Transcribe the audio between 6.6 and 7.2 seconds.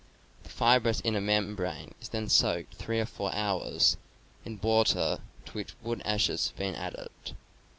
added.